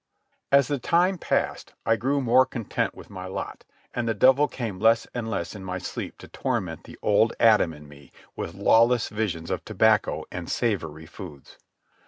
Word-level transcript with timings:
As 0.51 0.67
the 0.67 0.79
time 0.79 1.19
passed, 1.19 1.75
I 1.85 1.95
grew 1.95 2.21
more 2.21 2.43
contented 2.43 2.97
with 2.97 3.11
my 3.11 3.27
lot, 3.27 3.65
and 3.93 4.07
the 4.07 4.15
devil 4.15 4.47
came 4.47 4.79
less 4.79 5.05
and 5.13 5.29
less 5.29 5.53
in 5.53 5.63
my 5.63 5.77
sleep 5.77 6.17
to 6.17 6.27
torment 6.27 6.85
the 6.85 6.97
old 7.03 7.33
Adam 7.39 7.71
in 7.71 7.87
me 7.87 8.11
with 8.35 8.55
lawless 8.55 9.09
visions 9.09 9.51
of 9.51 9.63
tobacco 9.63 10.25
and 10.31 10.49
savoury 10.49 11.05
foods. 11.05 11.59